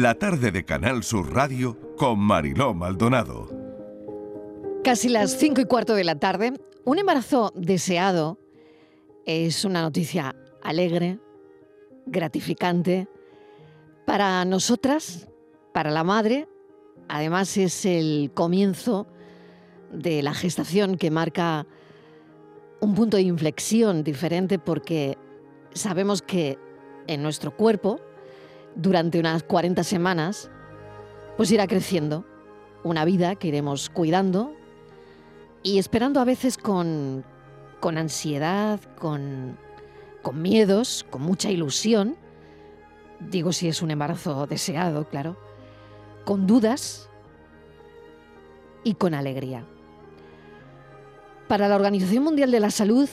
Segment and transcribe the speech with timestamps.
[0.00, 3.50] la tarde de Canal Sur Radio con Mariló Maldonado.
[4.82, 6.54] Casi las cinco y cuarto de la tarde,
[6.86, 8.38] un embarazo deseado
[9.26, 11.18] es una noticia alegre,
[12.06, 13.06] gratificante
[14.06, 15.28] para nosotras,
[15.74, 16.48] para la madre.
[17.08, 19.06] Además es el comienzo
[19.92, 21.66] de la gestación que marca
[22.80, 25.18] un punto de inflexión diferente porque
[25.74, 26.58] sabemos que
[27.08, 28.00] en nuestro cuerpo,
[28.74, 30.50] durante unas 40 semanas,
[31.36, 32.24] pues irá creciendo
[32.84, 34.54] una vida que iremos cuidando
[35.62, 37.24] y esperando a veces con,
[37.80, 39.56] con ansiedad, con,
[40.22, 42.16] con miedos, con mucha ilusión,
[43.20, 45.36] digo si es un embarazo deseado, claro,
[46.24, 47.08] con dudas
[48.84, 49.64] y con alegría.
[51.48, 53.08] Para la Organización Mundial de la Salud,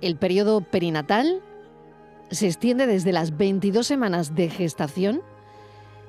[0.00, 1.42] el periodo perinatal
[2.30, 5.22] se extiende desde las 22 semanas de gestación,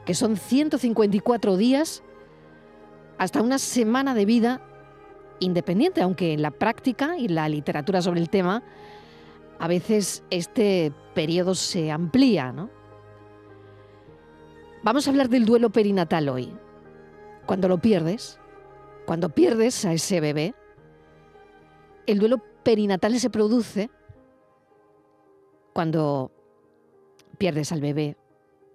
[0.06, 2.04] que son 154 días,
[3.18, 4.62] hasta una semana de vida
[5.40, 8.64] independiente, aunque en la práctica y la literatura sobre el tema,
[9.60, 12.52] a veces este periodo se amplía.
[12.52, 12.70] ¿no?
[14.84, 16.52] Vamos a hablar del duelo perinatal hoy.
[17.46, 18.40] Cuando lo pierdes,
[19.06, 20.56] cuando pierdes a ese bebé,
[22.06, 23.90] el duelo perinatal se produce
[25.74, 26.32] cuando
[27.38, 28.18] pierdes al bebé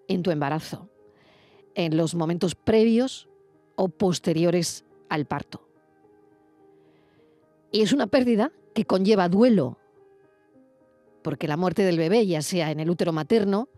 [0.08, 0.89] en tu embarazo,
[1.75, 3.28] en los momentos previos
[3.77, 5.69] o posteriores al parto.
[7.70, 9.78] Y es una pérdida que conlleva duelo,
[11.22, 13.69] porque la muerte del bebé, ya sea en el útero materno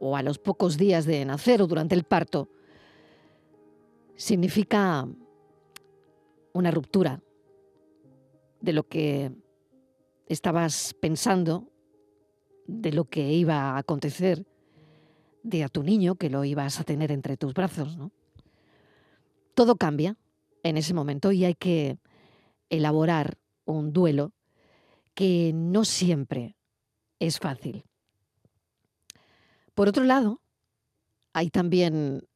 [0.00, 2.48] o a los pocos días de nacer o durante el parto,
[4.16, 5.08] significa
[6.52, 7.22] una ruptura
[8.60, 9.32] de lo que
[10.26, 11.68] estabas pensando
[12.68, 14.46] de lo que iba a acontecer,
[15.42, 18.12] de a tu niño que lo ibas a tener entre tus brazos, ¿no?
[19.54, 20.16] Todo cambia
[20.62, 21.98] en ese momento y hay que
[22.68, 24.32] elaborar un duelo
[25.14, 26.56] que no siempre
[27.18, 27.84] es fácil.
[29.74, 30.42] Por otro lado,
[31.32, 32.28] hay también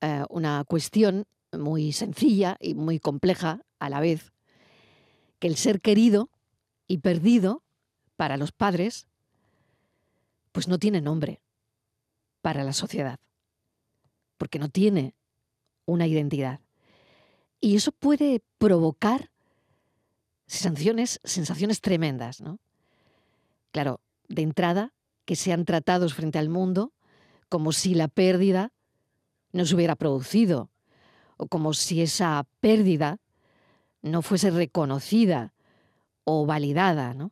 [0.00, 4.32] eh, una cuestión muy sencilla y muy compleja a la vez,
[5.38, 6.30] que el ser querido
[6.88, 7.62] y perdido
[8.16, 9.07] para los padres
[10.58, 11.40] pues no tiene nombre
[12.42, 13.20] para la sociedad,
[14.38, 15.14] porque no tiene
[15.86, 16.58] una identidad.
[17.60, 19.30] Y eso puede provocar
[20.48, 22.58] sensaciones, sensaciones tremendas, ¿no?
[23.70, 24.92] Claro, de entrada,
[25.26, 26.92] que sean tratados frente al mundo
[27.48, 28.72] como si la pérdida
[29.52, 30.72] no se hubiera producido,
[31.36, 33.20] o como si esa pérdida
[34.02, 35.54] no fuese reconocida
[36.24, 37.30] o validada, ¿no?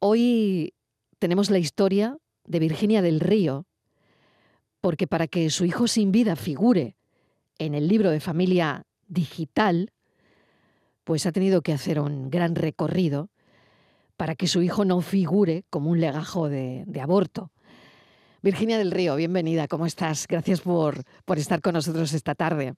[0.00, 0.74] Hoy
[1.20, 2.16] tenemos la historia
[2.46, 3.66] de Virginia del Río,
[4.80, 6.96] porque para que su hijo sin vida figure
[7.58, 9.92] en el libro de familia digital,
[11.04, 13.28] pues ha tenido que hacer un gran recorrido
[14.16, 17.52] para que su hijo no figure como un legajo de, aborto.
[18.42, 20.26] Virginia del Río, bienvenida, ¿cómo estás?
[20.26, 22.74] Gracias por, por estar con nosotros esta tarde.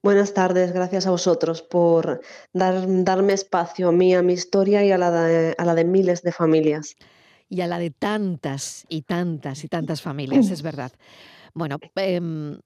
[0.00, 2.20] Buenas tardes, gracias a vosotros por
[2.52, 5.08] dar, darme espacio a mí, a mi historia y a la
[5.58, 6.94] a la de miles de familias
[7.48, 10.92] y a la de tantas y tantas y tantas familias, es verdad.
[11.54, 12.58] Bueno, em,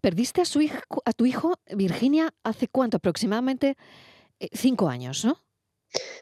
[0.00, 3.76] perdiste a, su hijo, a tu hijo, Virginia, hace cuánto, aproximadamente
[4.38, 5.38] eh, cinco años, ¿no?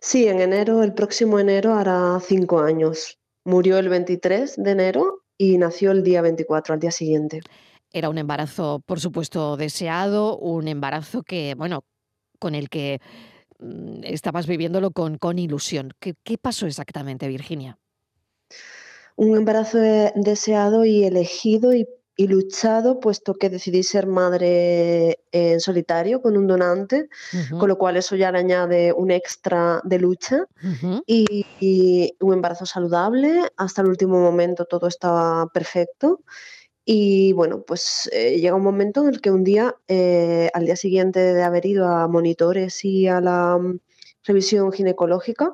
[0.00, 3.18] Sí, en enero, el próximo enero hará cinco años.
[3.44, 7.40] Murió el 23 de enero y nació el día 24, al día siguiente.
[7.92, 11.84] Era un embarazo, por supuesto, deseado, un embarazo que, bueno,
[12.38, 13.00] con el que
[13.58, 15.92] mm, estabas viviéndolo con, con ilusión.
[15.98, 17.78] ¿Qué pasó exactamente, Virginia?
[19.16, 26.36] Un embarazo deseado y elegido y, luchado, puesto que decidí ser madre en solitario con
[26.36, 27.08] un donante,
[27.58, 30.46] con lo cual eso ya le añade un extra de lucha
[31.06, 33.42] y, un embarazo saludable.
[33.56, 36.20] Hasta el último momento todo estaba perfecto.
[36.86, 40.76] Y bueno, pues eh, llega un momento en el que un día, eh, al día
[40.76, 43.80] siguiente de haber ido a monitores y a la mm,
[44.24, 45.52] revisión ginecológica,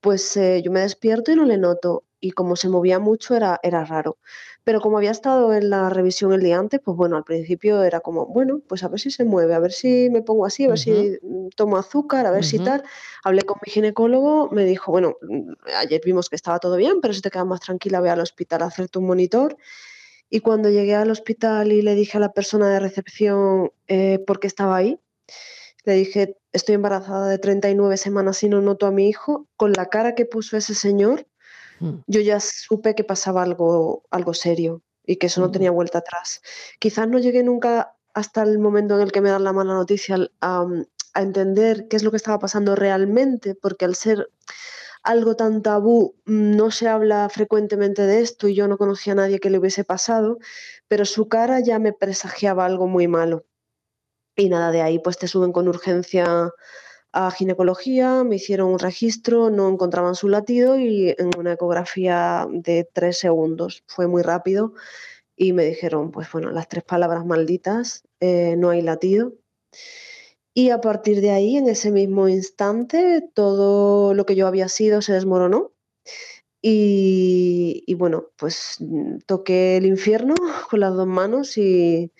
[0.00, 3.58] pues eh, yo me despierto y no le noto y como se movía mucho era,
[3.64, 4.16] era raro.
[4.64, 7.98] Pero como había estado en la revisión el día antes, pues bueno, al principio era
[7.98, 10.68] como, bueno, pues a ver si se mueve, a ver si me pongo así, a
[10.68, 12.84] ver si mm, tomo azúcar, a ver si tal.
[13.24, 15.16] Hablé con mi ginecólogo, me dijo, bueno,
[15.76, 18.62] ayer vimos que estaba todo bien, pero si te quedas más tranquila, ve al hospital
[18.62, 19.56] a hacerte un monitor.
[20.30, 24.38] Y cuando llegué al hospital y le dije a la persona de recepción eh, por
[24.38, 24.98] qué estaba ahí,
[25.84, 29.86] le dije, estoy embarazada de 39 semanas y no noto a mi hijo, con la
[29.86, 31.26] cara que puso ese señor.
[32.06, 34.82] Yo ya supe que pasaba algo, algo serio.
[35.04, 36.42] y que eso no tenía vuelta atrás.
[36.78, 40.16] Quizás no llegué nunca hasta el momento en el que me dan la mala noticia
[40.40, 40.66] a,
[41.14, 44.30] a entender qué es lo que estaba pasando realmente, porque al ser
[45.02, 49.40] algo tan tabú, no se habla frecuentemente de esto y yo no conocía a nadie
[49.40, 50.38] que le hubiese pasado,
[50.88, 53.44] pero su cara ya me presagiaba algo muy malo.
[54.36, 56.52] Y nada, de ahí pues te suben con urgencia
[57.12, 62.88] a ginecología, me hicieron un registro, no encontraban su latido y en una ecografía de
[62.90, 64.74] tres segundos, fue muy rápido
[65.36, 69.34] y me dijeron, pues bueno, las tres palabras malditas, eh, no hay latido.
[70.54, 75.00] Y a partir de ahí, en ese mismo instante, todo lo que yo había sido
[75.02, 75.72] se desmoronó.
[76.60, 78.78] Y, bueno, pues
[79.26, 80.34] toqué el infierno
[80.70, 82.12] con las dos manos y,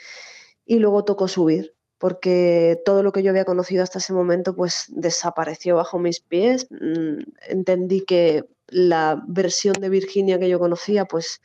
[0.67, 4.87] y luego tocó subir, porque todo lo que yo había conocido hasta ese momento pues
[4.89, 6.67] desapareció bajo mis pies.
[6.69, 11.41] Mm, entendí que la versión de Virginia que yo conocía pues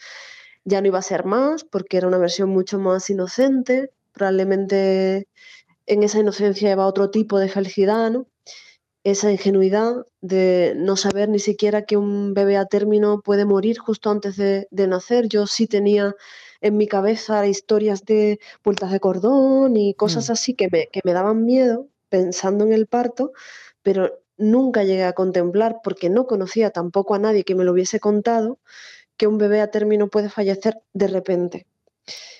[0.64, 5.28] ya no iba a ser más, porque era una versión mucho más inocente, probablemente
[5.86, 8.26] en esa inocencia lleva otro tipo de felicidad, ¿no?
[9.04, 14.10] Esa ingenuidad de no saber ni siquiera que un bebé a término puede morir justo
[14.10, 15.28] antes de, nacer.
[15.28, 16.16] Yo sí tenía
[16.62, 20.32] en mi cabeza historias de vueltas de cordón y cosas mm.
[20.32, 23.34] así que me, que me daban miedo pensando en el parto,
[23.84, 28.00] pero nunca llegué a contemplar, porque no conocía tampoco a nadie que me lo hubiese
[28.00, 28.60] contado,
[29.18, 31.66] que un bebé a término puede fallecer de repente.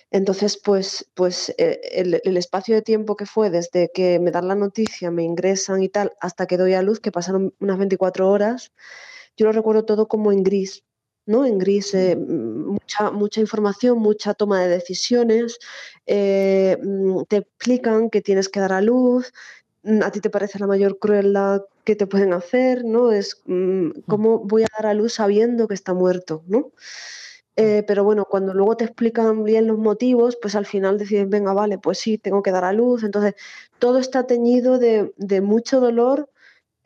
[0.10, 4.56] Entonces, pues, pues eh, el, espacio de tiempo que fue desde que me dan la
[4.56, 8.72] noticia, me ingresan y tal, hasta que doy a luz, que pasaron unas 24 horas,
[9.36, 10.84] yo lo recuerdo todo como en gris,
[11.28, 11.46] ¿no?
[11.46, 15.60] En gris, eh, mucha, mucha información, mucha toma de decisiones,
[16.08, 19.32] eh, mm, te explican que tienes que dar a luz,
[19.84, 23.12] mm, a ti te parece la mayor crueldad que te pueden hacer, ¿no?
[23.12, 26.72] Es mm, cómo voy a dar a luz sabiendo que está muerto, ¿no?
[27.60, 31.54] Eh, pero bueno, cuando luego te explican bien los motivos, pues al final decides, venga,
[31.54, 33.04] vale, pues sí, tengo que dar a luz.
[33.04, 33.34] Entonces,
[33.80, 36.30] todo está teñido de, mucho dolor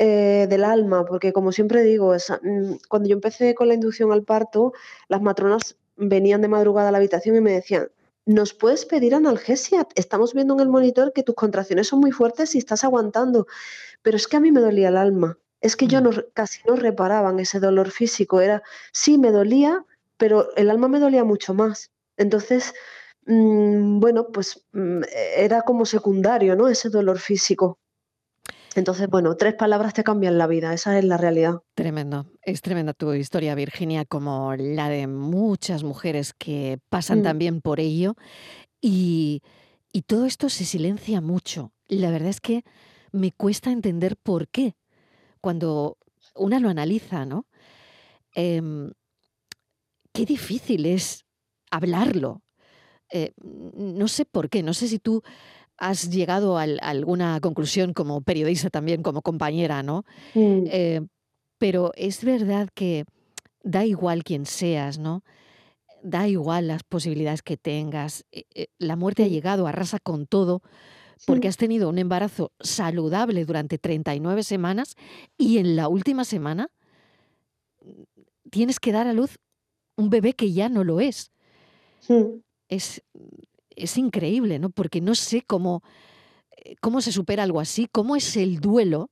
[0.03, 4.23] eh, del alma, porque como siempre digo, mm, cuando yo empecé con la inducción al
[4.23, 4.73] parto,
[5.07, 7.91] las matronas venían de madrugada a la habitación y me decían,
[8.25, 9.87] ¿nos puedes pedir analgesia?
[9.93, 13.45] Estamos viendo en el monitor que tus contracciones son muy fuertes y estás aguantando.
[14.01, 15.37] Pero es que a mí me dolía el alma.
[15.61, 16.03] Es que yo mm.
[16.03, 18.41] no, casi no reparaban ese dolor físico.
[18.41, 19.85] Era, sí, me dolía,
[20.17, 21.91] pero el alma me dolía mucho más.
[22.17, 22.73] Entonces,
[23.27, 25.01] mm, bueno, pues mm,
[25.35, 26.67] era como secundario, ¿no?
[26.69, 27.77] Ese dolor físico.
[28.75, 31.55] Entonces, bueno, tres palabras te cambian la vida, esa es la realidad.
[31.75, 37.23] Tremendo, es tremenda tu historia, Virginia, como la de muchas mujeres que pasan mm.
[37.23, 38.15] también por ello.
[38.79, 39.41] Y,
[40.07, 41.73] todo esto se silencia mucho.
[41.87, 42.63] La verdad es que
[43.11, 44.75] me cuesta entender por qué,
[45.41, 45.97] cuando
[46.33, 47.45] una lo analiza, ¿no?
[48.33, 48.91] Em,
[50.13, 51.25] qué difícil es
[51.71, 52.41] hablarlo.
[53.11, 55.21] Eh, no sé por qué, no sé si tú
[55.81, 60.05] has llegado a, alguna conclusión como periodista también, como compañera, ¿no?
[60.35, 60.65] Mm.
[60.67, 61.01] Eh,
[61.57, 63.05] pero es verdad que
[63.63, 65.23] da igual quién seas, ¿no?
[66.03, 68.25] Da igual las posibilidades que tengas.
[68.31, 70.61] Eh, la muerte ha llegado, arrasa con todo,
[71.25, 74.95] porque has tenido un embarazo saludable durante 39 semanas
[75.35, 76.69] y en la última semana
[77.83, 78.03] mm,
[78.51, 79.39] tienes que dar a luz
[79.95, 81.31] un bebé que ya no lo es.
[82.07, 82.41] Hmm.
[82.69, 83.01] Es,
[83.75, 84.69] es increíble, ¿no?
[84.69, 85.83] Porque no sé cómo,
[86.57, 89.09] eh, cómo se supera algo así, cómo es el duelo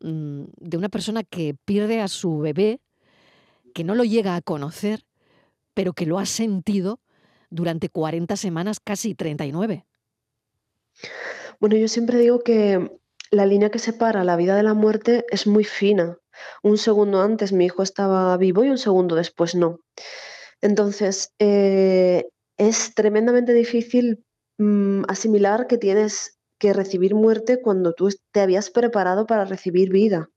[0.00, 2.80] mm, de una persona que pierde a su bebé,
[3.74, 5.04] que no lo llega a conocer,
[5.74, 7.00] pero que lo ha sentido
[7.50, 9.86] durante 40 semanas, casi 39.
[11.60, 12.90] Bueno, yo siempre digo que
[13.30, 16.18] la línea que separa la vida de la muerte es muy fina.
[16.62, 19.80] Un segundo antes mi hijo estaba vivo y un segundo después no.
[20.60, 22.28] Entonces, eh,
[22.58, 24.24] es tremendamente difícil
[24.58, 30.30] mm, asimilar que tienes que recibir muerte cuando tú te habías preparado para recibir vida.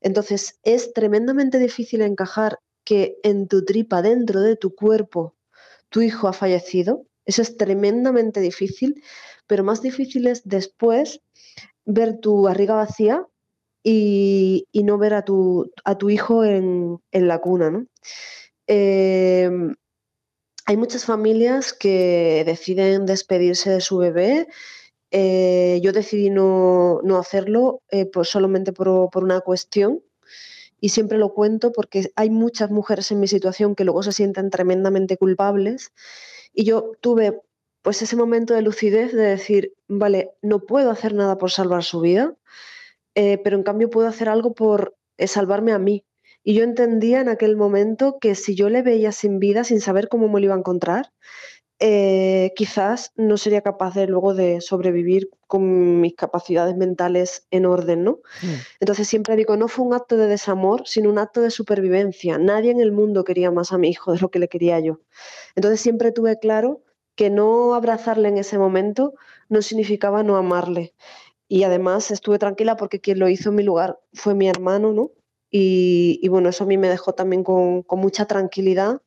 [0.00, 5.34] Entonces, es tremendamente difícil encajar que en tu tripa, dentro de tu cuerpo,
[5.88, 7.06] tu hijo ha fallecido.
[7.26, 9.02] Eso es tremendamente difícil,
[9.46, 11.20] pero más difícil es después
[11.84, 13.26] ver tu barriga vacía
[13.82, 17.70] y, no ver a tu, a tu hijo en, la cuna.
[17.70, 17.86] ¿no?
[18.66, 19.74] Em,
[20.70, 24.46] hay muchas familias que deciden despedirse de su bebé.
[25.10, 30.00] Eh, yo decidí no, hacerlo eh, solamente por, por, una cuestión
[30.80, 34.48] y siempre lo cuento porque hay muchas mujeres en mi situación que luego se sienten
[34.48, 35.92] tremendamente culpables
[36.52, 37.40] y yo tuve
[37.82, 42.00] pues ese momento de lucidez de decir, vale, no puedo hacer nada por salvar su
[42.00, 42.36] vida,
[43.16, 46.04] eh, pero en cambio puedo hacer algo por eh, salvarme a mí.
[46.42, 50.08] Y yo entendía en aquel momento que si yo le veía sin vida, sin saber
[50.08, 51.12] cómo me lo iba a encontrar,
[51.82, 58.04] eh, quizás no sería capaz de luego de sobrevivir con mis capacidades mentales en orden,
[58.04, 58.20] ¿no?
[58.42, 58.54] Mm.
[58.80, 62.36] Entonces siempre digo, no fue un acto de desamor, sino un acto de supervivencia.
[62.36, 65.00] Nadie en el mundo quería más a mi hijo de lo que le quería yo.
[65.56, 66.82] Entonces siempre tuve claro
[67.14, 69.14] que no abrazarle en ese momento
[69.48, 70.94] no significaba no amarle.
[71.48, 75.10] Y además estuve tranquila porque quien lo hizo en mi lugar fue mi hermano, ¿no?
[75.50, 79.02] Y, bueno, eso a mí me dejó también con, con mucha tranquilidad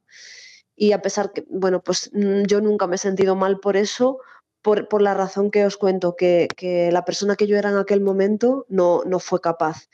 [0.75, 4.19] y a pesar que, bueno, pues mm, yo nunca me he sentido mal por eso,
[4.61, 6.47] por, la razón que os cuento, que,
[6.91, 9.89] la persona que yo era en aquel momento no, no fue capaz.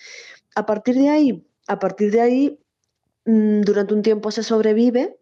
[0.56, 2.60] A partir de ahí, a partir de ahí,
[3.26, 5.18] mm, durante un tiempo se sobrevive,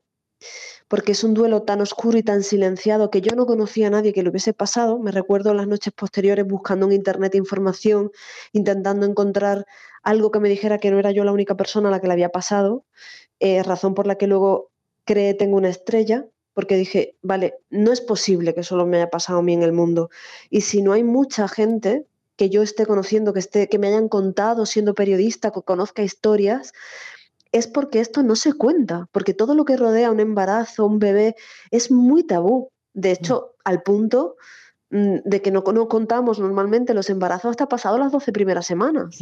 [0.88, 4.14] porque es un duelo tan oscuro y tan silenciado que yo no conocía a nadie
[4.14, 5.00] que lo hubiese pasado.
[5.00, 8.12] Me recuerdo las noches posteriores buscando en internet información,
[8.54, 9.66] intentando encontrar
[10.04, 12.14] algo que me dijera que no era yo la única persona a la que le
[12.14, 12.86] había pasado,
[13.40, 14.72] eh, razón por la que luego
[15.04, 19.40] creé Tengo una estrella, porque dije, vale, no es posible que solo me haya pasado
[19.40, 20.10] a mí en el mundo.
[20.50, 24.10] Y si no hay mucha gente que yo esté conociendo, que, esté, que me hayan
[24.10, 26.74] contado siendo periodista, que conozca historias,
[27.52, 31.36] es porque esto no se cuenta, porque todo lo que rodea un embarazo, un bebé,
[31.72, 32.70] es muy tabú.
[32.94, 33.62] De hecho, mm.
[33.66, 34.36] al punto
[34.90, 39.20] mm, de que no, no, contamos normalmente los embarazos hasta pasado las 12 primeras semanas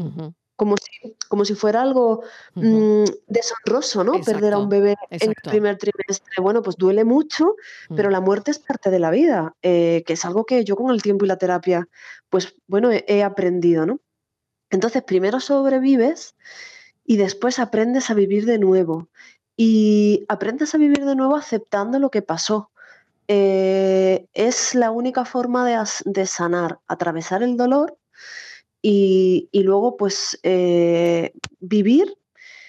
[0.56, 4.14] como si, como si fuera algo mm, deshonroso, ¿no?
[4.22, 6.42] Perder a un bebé en el primer trimestre.
[6.42, 7.56] Bueno, pues duele mucho,
[7.96, 10.92] pero la muerte es parte de la vida, eh, que es algo que yo con
[10.92, 11.88] el tiempo y la terapia,
[12.30, 14.00] pues bueno, he, aprendido, ¿no?
[14.70, 16.36] Entonces, primero sobrevives
[17.06, 19.10] y después aprendes a vivir de nuevo.
[19.58, 22.72] Y aprendes a vivir de nuevo aceptando lo que pasó.
[23.28, 27.98] Eh, es la única forma de, de sanar, atravesar el dolor
[28.88, 32.18] y, luego pues eh, vivir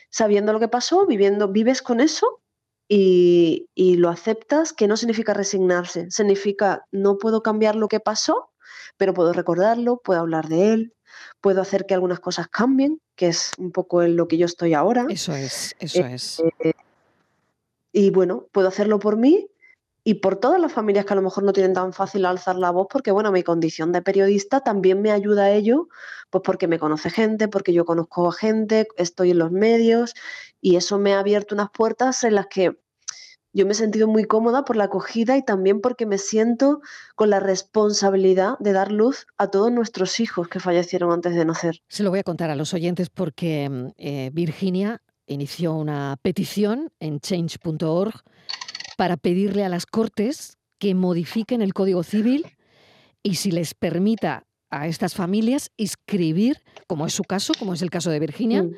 [0.08, 2.40] sabiendo lo que pasó, viviendo, vives con eso
[2.88, 8.50] y, lo aceptas, que no significa resignarse, significa no puedo cambiar lo que pasó,
[8.96, 10.94] pero puedo recordarlo, puedo hablar de él,
[11.42, 14.74] puedo hacer que algunas cosas cambien, que es un poco en lo que yo estoy
[14.74, 15.06] ahora.
[15.08, 16.42] Eso es, eso eh, es.
[16.60, 16.72] Eh,
[17.92, 19.48] y bueno, puedo hacerlo por mí
[20.04, 22.70] y por todas las familias que a lo mejor no tienen tan fácil alzar la
[22.70, 25.88] voz, porque bueno, mi condición de periodista también me ayuda a ello,
[26.30, 30.14] pues porque me conoce gente, porque yo conozco a gente, estoy en los medios
[30.60, 32.78] y eso me ha abierto unas puertas en las que
[33.56, 36.82] yo me he sentido muy cómoda por la acogida y también porque me siento
[37.14, 41.80] con la responsabilidad de dar luz a todos nuestros hijos que fallecieron antes de nacer.
[41.88, 47.18] Se lo voy a contar a los oyentes porque eh, Virginia inició una petición en
[47.18, 48.20] change.org
[48.98, 52.46] para pedirle a las Cortes que modifiquen el Código Civil
[53.22, 57.88] y si les permita a estas familias inscribir, como es su caso, como es el
[57.88, 58.74] caso de Virginia, mm.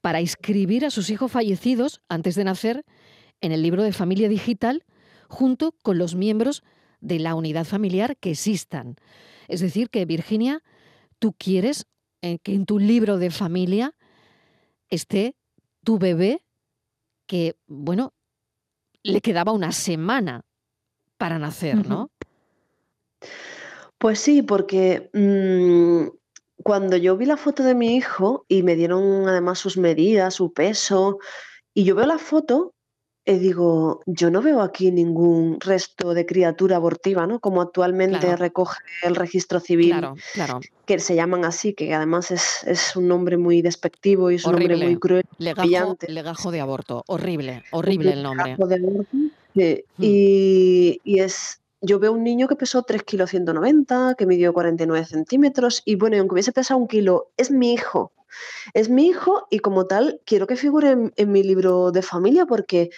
[0.00, 2.84] para inscribir a sus hijos fallecidos antes de nacer
[3.42, 4.84] en el libro de familia digital
[5.28, 6.62] junto con los miembros
[7.00, 8.96] de la unidad familiar que existan.
[9.48, 10.62] Es decir, que Virginia,
[11.18, 11.86] tú quieres
[12.22, 13.94] eh, que en tu libro de familia
[14.88, 15.34] esté
[15.84, 16.42] tu bebé
[17.26, 18.14] que, bueno,
[19.02, 20.42] le quedaba una semana
[21.16, 22.10] para nacer, ¿no?
[23.98, 26.08] Pues sí, porque mm,
[26.62, 30.52] cuando yo vi la foto de mi hijo y me dieron además sus medidas, su
[30.52, 31.18] peso,
[31.74, 32.71] y yo veo la foto,
[33.24, 37.38] y digo, yo no veo aquí ningún resto de criatura abortiva, ¿no?
[37.38, 39.94] Como actualmente recoge el registro civil,
[40.86, 44.76] que se llaman así, que además es, un nombre muy despectivo y es un nombre
[44.76, 45.24] muy cruel.
[45.38, 48.56] Legajo, legajo de aborto, horrible, horrible el nombre.
[48.56, 49.28] Hmm.
[49.98, 55.06] y, y, es, yo veo un niño que pesó 3 kilos 190, que midió 49
[55.06, 58.10] centímetros, y bueno, aunque hubiese pesado un kilo, es mi hijo.
[58.74, 62.90] Es mi hijo y como tal quiero que figure en, mi libro de familia porque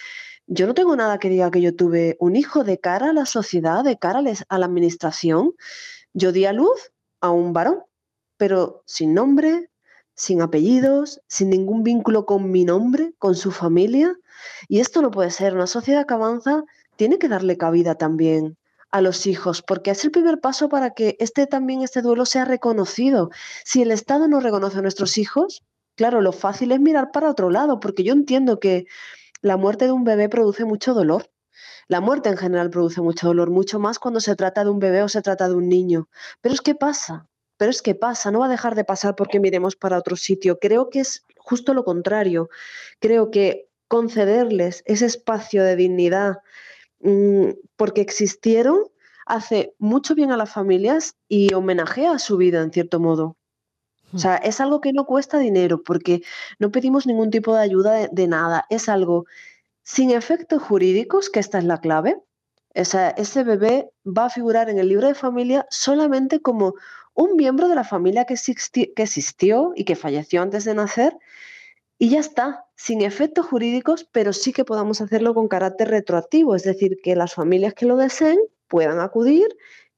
[0.47, 3.25] yo no tengo nada que diga que yo tuve un hijo de cara a la
[3.25, 5.53] sociedad, de cara a la administración.
[6.13, 7.83] Yo di a luz a un varón,
[8.37, 9.69] pero sin nombre,
[10.13, 14.15] sin apellidos, sin ningún vínculo con mi nombre, con su familia.
[14.67, 15.55] Y esto no puede ser.
[15.55, 16.63] Una sociedad que avanza
[16.95, 18.57] tiene que darle cabida también
[18.95, 22.45] a los hijos, porque es el primer paso para que este también este duelo sea
[22.45, 23.29] reconocido.
[23.65, 25.63] Si el Estado no reconoce a nuestros hijos,
[25.95, 28.85] claro, lo fácil es mirar para otro lado, porque yo entiendo que
[29.41, 31.29] la muerte de un bebé produce mucho dolor.
[31.89, 35.03] La muerte en general produce mucho dolor, mucho más cuando se trata de un bebé
[35.03, 36.07] o se trata de un niño.
[36.39, 39.41] Pero es que pasa, pero es que pasa, no va a dejar de pasar porque
[39.41, 40.57] miremos para otro sitio.
[40.57, 42.47] Creo que es justo lo contrario.
[43.01, 46.37] Creo que concederles ese espacio de dignidad,
[46.99, 48.79] Mm, porque existieron,
[49.25, 53.37] hace mucho bien a las familias y homenajea a su vida en cierto modo.
[54.13, 56.21] O sea, es algo que no cuesta dinero porque
[56.59, 58.65] no pedimos ningún tipo de ayuda de, nada.
[58.69, 59.25] Es algo
[59.83, 62.17] sin efectos jurídicos, que esta es la clave.
[62.73, 66.75] ese bebé va a figurar en el libro de familia solamente como
[67.13, 68.35] un miembro de la familia que,
[68.95, 71.17] que existió y que falleció antes de nacer
[71.97, 76.63] y ya está, sin efectos jurídicos, pero sí que podamos hacerlo con carácter retroactivo, es
[76.63, 79.47] decir, que las familias que lo deseen puedan acudir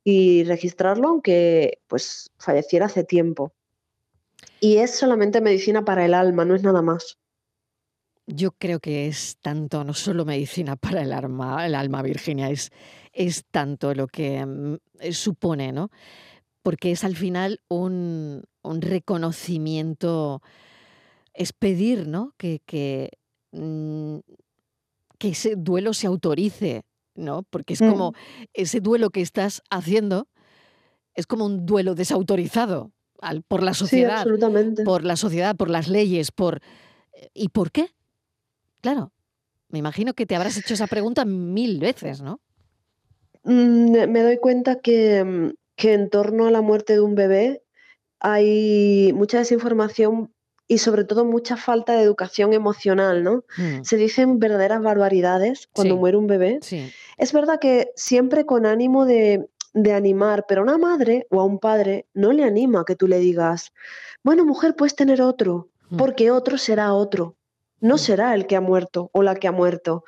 [0.03, 3.53] y registrarlo aunque pues falleciera hace tiempo.
[4.59, 7.17] Y es solamente medicina para el alma, no es nada más.
[8.27, 12.71] Yo creo que es tanto, no solo medicina para el alma, el alma Virginia, es,
[13.11, 14.77] es tanto lo que mm,
[15.11, 15.89] supone, ¿no?
[16.61, 20.41] Porque es al final un, un reconocimiento
[21.37, 22.33] es pedir ¿no?
[22.37, 23.11] que, que,
[23.51, 24.17] mm,
[25.17, 26.83] que ese duelo se autorice,
[27.15, 27.43] ¿no?
[27.43, 28.43] Porque es como mm.
[28.53, 30.27] ese duelo que estás haciendo
[31.13, 32.91] es como un duelo desautorizado
[33.47, 34.25] por la sociedad,
[34.85, 36.61] por la sociedad, por las leyes, por
[37.13, 37.89] eh, ¿y por qué?
[38.81, 39.11] Claro,
[39.69, 42.39] me imagino que te habrás hecho esa pregunta mil veces, ¿no?
[43.43, 47.63] Mm, me doy cuenta que, que en torno a la muerte de un bebé
[48.19, 50.31] hay mucha desinformación
[50.67, 53.45] y sobre todo mucha falta de educación emocional, ¿no?
[53.57, 53.83] Mm.
[53.83, 56.59] Se dicen verdaderas barbaridades cuando muere un bebé.
[57.17, 59.47] Es verdad que siempre con ánimo de,
[59.93, 63.19] animar, pero a una madre o a un padre no le anima que tú le
[63.19, 63.73] digas,
[64.23, 65.97] bueno, mujer, puedes tener otro, mm.
[65.97, 67.35] porque otro será otro.
[67.79, 67.99] No mm.
[67.99, 70.03] será el que ha muerto o la que ha muerto.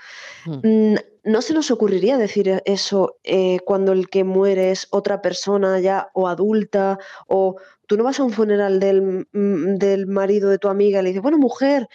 [1.30, 6.10] No se nos ocurriría decir eso eh, cuando el que muere es otra persona ya
[6.14, 7.56] o adulta o
[7.90, 11.10] Tú no vas a un funeral del, mm, del marido de tu amiga y le
[11.10, 11.88] dices, bueno, mujer,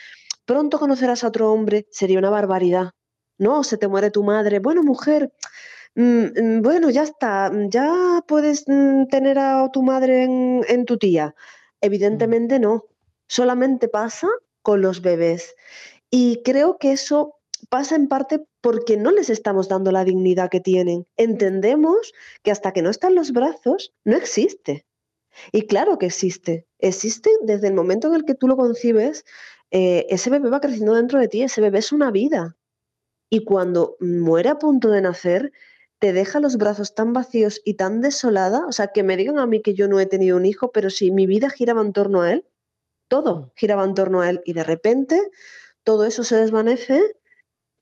[0.45, 2.91] pronto conocerás a otro hombre, sería una barbaridad.
[3.39, 4.59] No, se te muere tu madre.
[4.59, 5.33] Bueno, mujer,
[5.95, 11.37] mm, mm, bueno, ya está, ya puedes tener a tu madre en, en tu tía.
[11.81, 12.87] Evidentemente no,
[13.29, 14.27] solamente pasa
[14.63, 15.55] con los bebés.
[16.11, 17.37] Y creo que eso
[17.69, 21.07] pasa en parte porque no les estamos dando la dignidad que tienen.
[21.17, 24.87] Entendemos que hasta que no están los brazos, no existe.
[25.53, 26.67] Y claro que existe.
[26.79, 29.25] Existe desde el momento en el que tú lo concibes,
[29.71, 32.57] eh, ese bebé va creciendo dentro de ti, ese bebé es una vida.
[33.31, 35.53] Y cuando muere a punto de nacer,
[35.99, 39.47] te deja los brazos tan vacíos y tan desolada, o sea, que me digan a
[39.47, 42.23] mí que yo no he tenido un hijo, pero si mi vida giraba en torno
[42.23, 42.47] a él,
[43.09, 45.21] todo giraba en torno a él y de repente
[45.83, 47.17] todo eso se desvanece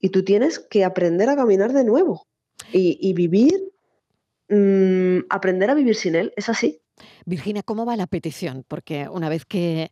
[0.03, 2.27] y tú tienes que aprender a caminar de nuevo
[2.73, 3.53] y, vivir,
[4.49, 6.81] mm, aprender a vivir sin él, es así.
[7.25, 8.65] Virginia, ¿cómo va la petición?
[8.67, 9.91] Porque una vez que,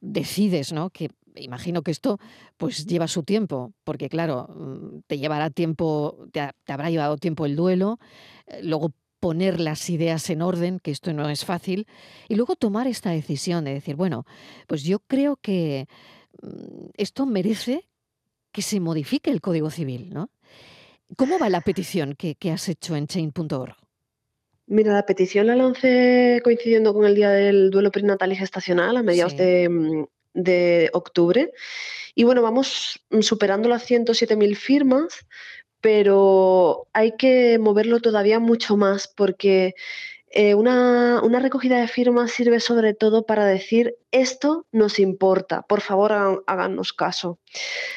[0.00, 0.90] decides, ¿no?
[0.90, 2.18] Que imagino que esto
[2.56, 7.54] pues lleva su tiempo, porque claro, mm, te llevará tiempo, te, habrá llevado tiempo el
[7.54, 8.00] duelo,
[8.48, 11.86] eh, luego poner las ideas en orden, que esto no es fácil,
[12.28, 14.26] y luego tomar esta decisión de decir, bueno,
[14.66, 15.86] pues yo creo que
[16.42, 17.89] mm, esto merece
[18.52, 20.30] que se modifique el Código Civil, ¿no?
[21.16, 23.74] ¿Cómo va la petición que, que has hecho en chain.org?
[24.70, 29.02] Mira, la petición la lancé coincidiendo con el día del duelo perinatal y gestacional a
[29.02, 31.50] mediados mm, de, octubre.
[32.14, 35.26] Y bueno, vamos superando las 107.000 firmas,
[35.80, 39.74] pero hay que moverlo todavía mucho más porque
[40.30, 46.44] eh, una, recogida de firmas sirve sobre todo para decir esto nos importa, por favor
[46.46, 47.40] háganos caso.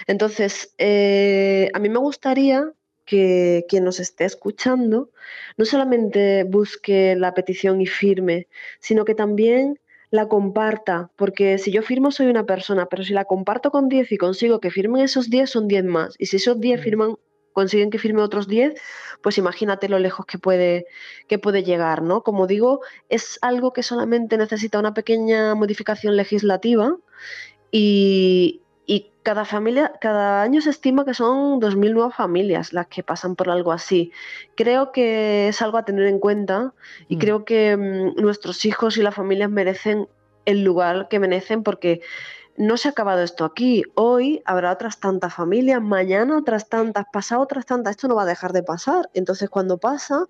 [0.08, 2.72] Entonces, eh, a mí me gustaría
[3.06, 5.12] que quien nos esté escuchando
[5.58, 8.48] no solamente busque la petición y firme,
[8.80, 13.26] sino que también la comparta, porque si yo firmo soy una persona, pero si la
[13.26, 16.60] comparto con 10 y consigo que firmen esos 10 son 10 más, y si esos
[16.60, 16.84] 10 mm.
[16.84, 17.15] firman
[17.54, 18.74] consiguen que firme otros 10,
[19.22, 20.86] pues imagínate lo lejos que puede,
[21.28, 22.24] que puede llegar, ¿no?
[22.24, 26.98] Como digo, es algo que solamente necesita una pequeña modificación legislativa
[27.72, 33.04] y, y cada familia, cada año se estima que son 2.000 nuevas familias las que
[33.04, 34.12] pasan por algo así.
[34.56, 36.74] Creo que es algo a tener en cuenta
[37.08, 37.20] y mm.
[37.20, 40.10] creo que mm, nuestros hijos y las familias merecen
[40.46, 42.02] el lugar que merecen porque
[42.58, 43.84] no se ha acabado esto aquí.
[43.96, 47.92] Hoy habrá otras tantas familias, mañana otras tantas, pasado otras tantas.
[47.92, 49.10] Esto no va a dejar de pasar.
[49.13, 50.28] Entonces cuando pasa,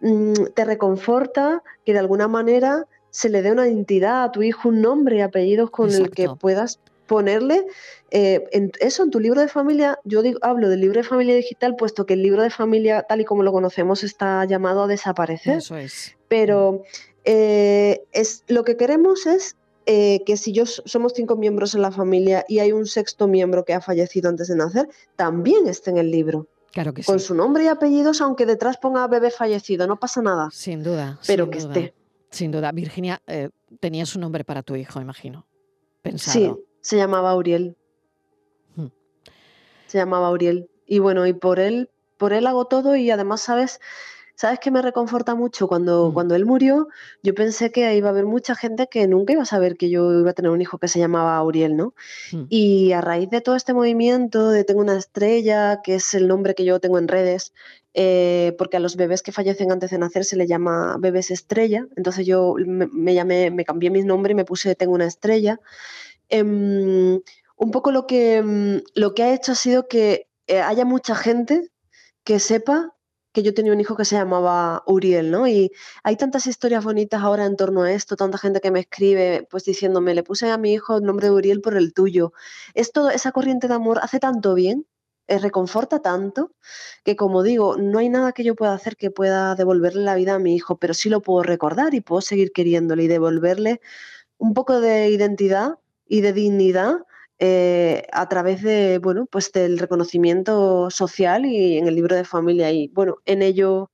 [0.00, 4.68] mm, te reconforta que de alguna manera se le dé una identidad a tu hijo,
[4.68, 7.64] un nombre y apellidos con el que puedas ponerle
[8.10, 8.44] eh,
[8.80, 12.06] eso en tu libro de familia, yo digo, hablo del libro de familia digital, puesto
[12.06, 15.58] que el libro de familia, tal y como lo conocemos, está llamado a desaparecer.
[15.58, 16.16] Eso es.
[16.28, 16.82] Pero
[17.24, 21.90] eh, es, lo que queremos es eh, que si yo somos cinco miembros en la
[21.90, 25.98] familia y hay un sexto miembro que ha fallecido antes de nacer, también esté en
[25.98, 26.48] el libro.
[26.72, 30.48] Claro que Con su nombre y apellidos, aunque detrás ponga bebé fallecido, no pasa nada.
[30.50, 31.20] Sin duda.
[31.26, 31.94] Pero que esté.
[32.30, 32.72] Sin duda.
[32.72, 35.46] Virginia, eh, tenías un nombre para tu hijo, imagino.
[36.02, 36.34] Pensado.
[36.34, 37.76] Sí, se llamaba Uriel.
[38.74, 38.88] Hmm.
[39.86, 40.68] Se llamaba Uriel.
[40.86, 43.78] Y bueno, y por él, por él hago todo y además, ¿sabes?
[44.36, 45.68] ¿Sabes qué me reconforta mucho?
[45.68, 46.14] Cuando, mm.
[46.14, 46.88] cuando él murió,
[47.22, 50.12] yo pensé que iba a haber mucha gente que nunca iba a saber que yo
[50.20, 51.94] iba a tener un hijo que se llamaba Auriel, ¿no?
[52.32, 52.44] Mm.
[52.48, 56.54] Y a raíz de todo este movimiento de Tengo una estrella, que es el nombre
[56.54, 57.52] que yo tengo en redes,
[57.94, 61.86] eh, porque a los bebés que fallecen antes de nacer se le llama bebés estrella,
[61.94, 65.60] entonces yo me, llamé, me cambié mi nombre y me puse Tengo una estrella.
[66.28, 67.20] Em,
[67.56, 71.14] un poco lo que, mm, lo que ha hecho ha sido que eh, haya mucha
[71.14, 71.70] gente
[72.24, 72.93] que sepa
[73.34, 75.46] que yo tenía un hijo que se llamaba Uriel, ¿no?
[75.48, 75.72] Y
[76.04, 79.64] hay tantas historias bonitas ahora en torno a esto, tanta gente que me escribe, pues
[79.64, 82.32] diciéndome, le puse a mi hijo el nombre de Uriel por el tuyo.
[82.74, 84.86] Esto, esa corriente de amor hace tanto bien,
[85.26, 86.52] eh, reconforta tanto,
[87.04, 90.34] que como digo, no hay nada que yo pueda hacer que pueda devolverle la vida
[90.34, 93.80] a mi hijo, pero sí lo puedo recordar y puedo seguir queriéndole y devolverle
[94.38, 96.98] un poco de identidad y de dignidad
[97.38, 102.70] eh, a través de, bueno, pues del reconocimiento social y en el libro de familia.
[102.70, 103.90] Y bueno, en ello,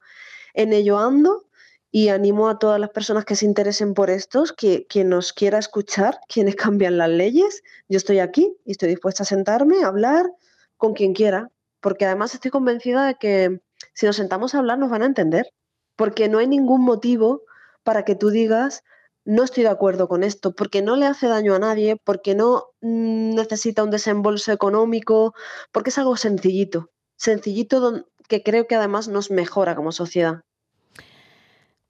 [0.54, 1.46] en ello ando
[1.90, 5.58] y animo a todas las personas que se interesen por estos, que quien nos quiera
[5.58, 10.30] escuchar, quienes cambian las leyes, yo estoy aquí y estoy dispuesta a sentarme, a hablar
[10.76, 11.50] con quien quiera,
[11.80, 13.60] porque además estoy convencida de que
[13.94, 15.46] si nos sentamos a hablar nos van a entender,
[15.96, 17.42] porque no hay ningún motivo
[17.82, 18.84] para que tú digas,
[19.24, 22.66] no estoy de acuerdo con esto, porque no le hace daño a nadie, porque no
[22.80, 25.34] mm, necesita un desembolso económico,
[25.72, 30.42] porque es algo sencillito, sencillito que creo que además nos mejora como sociedad.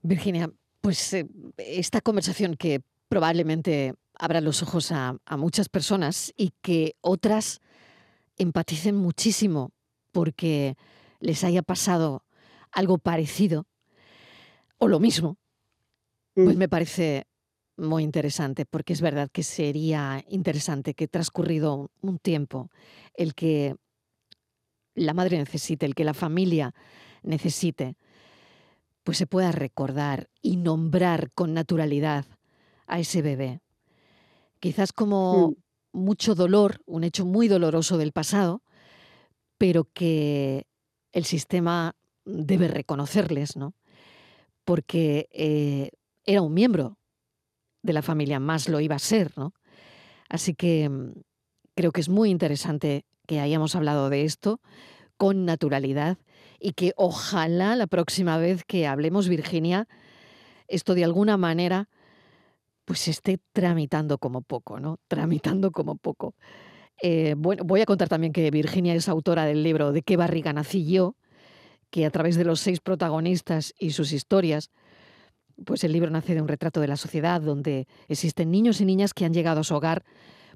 [0.02, 6.52] Virginia, pues eh, esta conversación que probablemente abra los ojos a, a muchas personas y
[6.62, 7.60] que otras
[8.38, 9.72] empaticen muchísimo
[10.12, 10.76] porque
[11.20, 12.24] les haya pasado
[12.72, 13.66] algo parecido
[14.78, 15.36] o lo mismo,
[16.34, 17.26] pues me parece
[17.76, 22.70] muy interesante, porque es verdad que sería interesante que transcurrido un tiempo,
[23.14, 23.76] el que
[24.94, 26.74] la madre necesite, el que la familia
[27.22, 27.96] necesite,
[29.02, 32.26] pues se pueda recordar y nombrar con naturalidad
[32.86, 33.60] a ese bebé.
[34.60, 35.54] Quizás como mm.
[35.98, 38.62] mucho dolor, un hecho muy doloroso del pasado,
[39.58, 40.66] pero que
[41.12, 43.74] el sistema debe reconocerles, ¿no?
[44.64, 45.90] Porque eh,
[46.30, 46.98] era un miembro
[47.82, 49.52] de la familia, más lo iba a ser, ¿no?
[50.28, 51.12] Así que mm,
[51.74, 54.60] creo que es muy interesante que hayamos hablado de esto
[55.16, 56.18] con naturalidad
[56.58, 59.88] y que ojalá la próxima vez que hablemos, Virginia,
[60.68, 61.88] esto de alguna manera
[62.84, 64.98] pues esté tramitando como poco, ¿no?
[65.08, 66.34] Tramitando como poco.
[67.02, 70.52] Eh, bueno, voy a contar también que Virginia es autora del libro De qué barriga
[70.52, 71.16] nací yo,
[71.90, 74.70] que a través de los seis protagonistas y sus historias,
[75.64, 79.14] pues el libro nace de un retrato de la sociedad donde existen niños y niñas
[79.14, 80.04] que han llegado a su hogar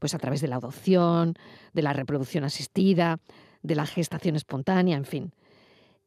[0.00, 1.34] pues a través de la adopción,
[1.72, 3.20] de la reproducción asistida,
[3.62, 5.32] de la gestación espontánea, en fin.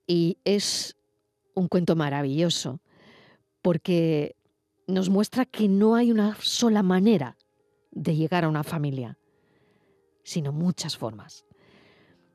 [0.06, 0.96] Y es
[1.56, 2.80] un cuento maravilloso
[3.62, 4.36] porque
[4.86, 7.38] nos muestra que no hay una sola manera
[7.92, 9.18] de llegar a una familia,
[10.24, 11.46] sino muchas formas.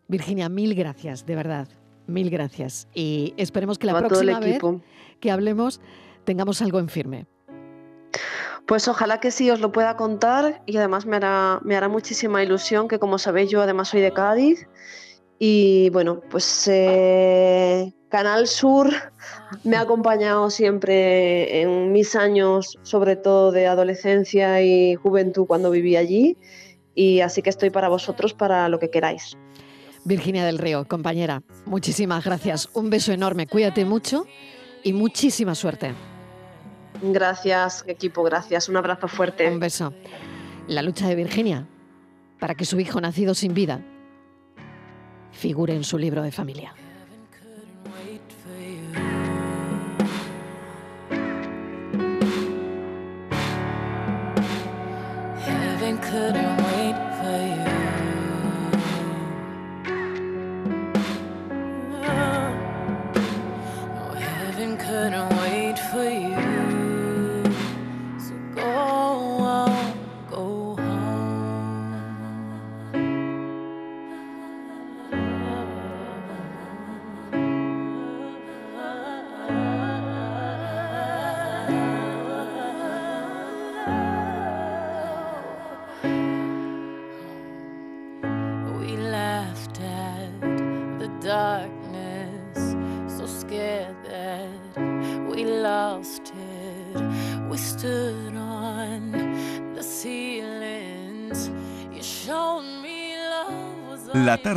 [0.08, 1.68] Virginia, mil gracias, de verdad,
[2.06, 2.88] mil gracias.
[2.92, 4.60] Y esperemos que la próxima vez
[5.20, 5.80] que hablemos
[6.24, 7.26] tengamos algo en firme.
[8.66, 12.42] Pues ojalá que sí os lo pueda contar y además me hará, me hará muchísima
[12.42, 14.68] ilusión que como sabéis yo además soy de Cádiz
[15.38, 18.92] y bueno, pues eh, Canal Sur
[19.64, 25.96] me ha acompañado siempre en mis años, sobre todo de adolescencia y juventud cuando viví
[25.96, 26.36] allí
[26.94, 29.36] y así que estoy para vosotros para lo que queráis.
[30.04, 32.68] Virginia del Río, compañera, muchísimas gracias.
[32.74, 34.26] Un beso enorme, cuídate mucho
[34.84, 35.94] y muchísima suerte.
[37.02, 38.68] Gracias, equipo, gracias.
[38.68, 39.50] Un abrazo fuerte.
[39.50, 39.92] Un beso.
[40.68, 41.66] La lucha de Virginia
[42.38, 43.80] para que su hijo nacido sin vida
[45.32, 46.74] figure en su libro de familia.